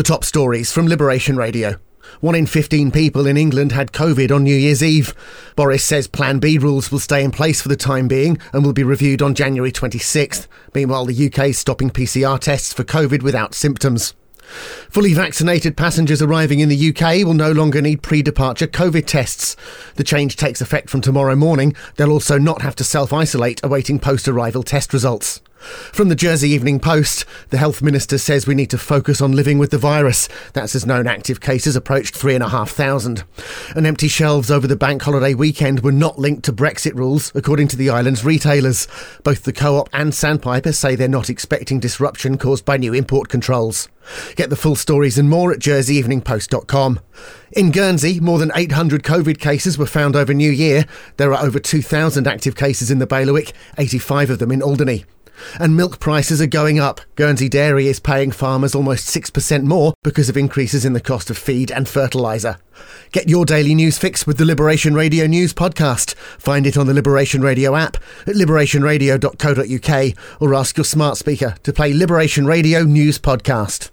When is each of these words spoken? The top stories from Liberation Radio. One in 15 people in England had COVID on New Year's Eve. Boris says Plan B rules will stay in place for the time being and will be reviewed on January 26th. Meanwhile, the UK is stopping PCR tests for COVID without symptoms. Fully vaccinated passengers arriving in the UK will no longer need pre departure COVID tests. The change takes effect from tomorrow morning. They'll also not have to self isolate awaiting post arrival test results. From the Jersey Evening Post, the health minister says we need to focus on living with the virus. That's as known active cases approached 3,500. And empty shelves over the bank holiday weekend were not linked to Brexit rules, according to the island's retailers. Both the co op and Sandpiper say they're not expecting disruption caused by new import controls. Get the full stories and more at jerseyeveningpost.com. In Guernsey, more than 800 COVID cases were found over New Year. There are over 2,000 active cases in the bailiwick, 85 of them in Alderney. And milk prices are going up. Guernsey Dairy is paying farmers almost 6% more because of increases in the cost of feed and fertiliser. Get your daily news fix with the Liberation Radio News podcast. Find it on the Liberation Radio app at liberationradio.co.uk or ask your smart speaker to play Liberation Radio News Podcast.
The 0.00 0.04
top 0.04 0.24
stories 0.24 0.72
from 0.72 0.86
Liberation 0.86 1.36
Radio. 1.36 1.76
One 2.20 2.34
in 2.34 2.46
15 2.46 2.90
people 2.90 3.26
in 3.26 3.36
England 3.36 3.72
had 3.72 3.92
COVID 3.92 4.34
on 4.34 4.44
New 4.44 4.56
Year's 4.56 4.82
Eve. 4.82 5.12
Boris 5.56 5.84
says 5.84 6.08
Plan 6.08 6.38
B 6.38 6.56
rules 6.56 6.90
will 6.90 7.00
stay 7.00 7.22
in 7.22 7.30
place 7.30 7.60
for 7.60 7.68
the 7.68 7.76
time 7.76 8.08
being 8.08 8.38
and 8.54 8.64
will 8.64 8.72
be 8.72 8.82
reviewed 8.82 9.20
on 9.20 9.34
January 9.34 9.70
26th. 9.70 10.46
Meanwhile, 10.74 11.04
the 11.04 11.26
UK 11.26 11.48
is 11.48 11.58
stopping 11.58 11.90
PCR 11.90 12.40
tests 12.40 12.72
for 12.72 12.82
COVID 12.82 13.22
without 13.22 13.52
symptoms. 13.52 14.14
Fully 14.88 15.12
vaccinated 15.12 15.76
passengers 15.76 16.22
arriving 16.22 16.60
in 16.60 16.70
the 16.70 16.88
UK 16.88 17.26
will 17.26 17.34
no 17.34 17.52
longer 17.52 17.82
need 17.82 18.02
pre 18.02 18.22
departure 18.22 18.66
COVID 18.66 19.04
tests. 19.04 19.54
The 19.96 20.02
change 20.02 20.36
takes 20.36 20.62
effect 20.62 20.88
from 20.88 21.02
tomorrow 21.02 21.36
morning. 21.36 21.74
They'll 21.96 22.10
also 22.10 22.38
not 22.38 22.62
have 22.62 22.76
to 22.76 22.84
self 22.84 23.12
isolate 23.12 23.62
awaiting 23.62 23.98
post 23.98 24.26
arrival 24.26 24.62
test 24.62 24.94
results. 24.94 25.42
From 25.60 26.08
the 26.08 26.14
Jersey 26.14 26.50
Evening 26.50 26.80
Post, 26.80 27.24
the 27.50 27.58
health 27.58 27.82
minister 27.82 28.16
says 28.16 28.46
we 28.46 28.54
need 28.54 28.70
to 28.70 28.78
focus 28.78 29.20
on 29.20 29.32
living 29.32 29.58
with 29.58 29.70
the 29.70 29.78
virus. 29.78 30.28
That's 30.54 30.74
as 30.74 30.86
known 30.86 31.06
active 31.06 31.40
cases 31.40 31.76
approached 31.76 32.16
3,500. 32.16 33.24
And 33.76 33.86
empty 33.86 34.08
shelves 34.08 34.50
over 34.50 34.66
the 34.66 34.76
bank 34.76 35.02
holiday 35.02 35.34
weekend 35.34 35.80
were 35.80 35.92
not 35.92 36.18
linked 36.18 36.44
to 36.46 36.52
Brexit 36.52 36.94
rules, 36.94 37.30
according 37.34 37.68
to 37.68 37.76
the 37.76 37.90
island's 37.90 38.24
retailers. 38.24 38.88
Both 39.22 39.42
the 39.42 39.52
co 39.52 39.76
op 39.76 39.90
and 39.92 40.14
Sandpiper 40.14 40.72
say 40.72 40.94
they're 40.94 41.08
not 41.08 41.30
expecting 41.30 41.78
disruption 41.78 42.38
caused 42.38 42.64
by 42.64 42.76
new 42.76 42.94
import 42.94 43.28
controls. 43.28 43.88
Get 44.36 44.50
the 44.50 44.56
full 44.56 44.76
stories 44.76 45.18
and 45.18 45.28
more 45.28 45.52
at 45.52 45.58
jerseyeveningpost.com. 45.58 47.00
In 47.52 47.70
Guernsey, 47.70 48.18
more 48.18 48.38
than 48.38 48.52
800 48.54 49.02
COVID 49.02 49.38
cases 49.38 49.76
were 49.76 49.86
found 49.86 50.16
over 50.16 50.32
New 50.32 50.50
Year. 50.50 50.86
There 51.16 51.34
are 51.34 51.44
over 51.44 51.58
2,000 51.58 52.26
active 52.26 52.56
cases 52.56 52.90
in 52.90 52.98
the 52.98 53.06
bailiwick, 53.06 53.52
85 53.76 54.30
of 54.30 54.38
them 54.38 54.52
in 54.52 54.62
Alderney. 54.62 55.04
And 55.58 55.76
milk 55.76 55.98
prices 55.98 56.40
are 56.40 56.46
going 56.46 56.78
up. 56.78 57.00
Guernsey 57.16 57.48
Dairy 57.48 57.88
is 57.88 58.00
paying 58.00 58.30
farmers 58.30 58.74
almost 58.74 59.06
6% 59.06 59.64
more 59.64 59.94
because 60.02 60.28
of 60.28 60.36
increases 60.36 60.84
in 60.84 60.92
the 60.92 61.00
cost 61.00 61.30
of 61.30 61.38
feed 61.38 61.70
and 61.70 61.88
fertiliser. 61.88 62.58
Get 63.12 63.28
your 63.28 63.44
daily 63.44 63.74
news 63.74 63.98
fix 63.98 64.26
with 64.26 64.38
the 64.38 64.44
Liberation 64.44 64.94
Radio 64.94 65.26
News 65.26 65.52
podcast. 65.52 66.14
Find 66.38 66.66
it 66.66 66.76
on 66.76 66.86
the 66.86 66.94
Liberation 66.94 67.42
Radio 67.42 67.74
app 67.74 67.96
at 68.26 68.36
liberationradio.co.uk 68.36 70.40
or 70.40 70.54
ask 70.54 70.76
your 70.76 70.84
smart 70.84 71.16
speaker 71.16 71.56
to 71.62 71.72
play 71.72 71.92
Liberation 71.92 72.46
Radio 72.46 72.84
News 72.84 73.18
Podcast. 73.18 73.88